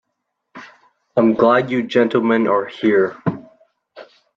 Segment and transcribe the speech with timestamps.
[1.15, 3.21] I'm glad you gentlemen are here.